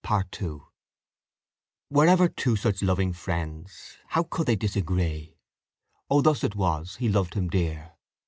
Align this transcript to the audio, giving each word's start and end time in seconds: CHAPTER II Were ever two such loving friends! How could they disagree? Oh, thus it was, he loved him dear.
CHAPTER 0.03 0.45
II 0.53 0.59
Were 1.91 2.07
ever 2.07 2.27
two 2.27 2.55
such 2.55 2.81
loving 2.81 3.13
friends! 3.13 3.97
How 4.07 4.23
could 4.23 4.47
they 4.47 4.55
disagree? 4.55 5.37
Oh, 6.09 6.21
thus 6.23 6.43
it 6.43 6.55
was, 6.55 6.95
he 6.95 7.07
loved 7.07 7.35
him 7.35 7.49
dear. 7.49 7.91